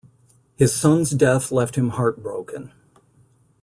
[0.55, 2.73] His son's death left him heartbroken.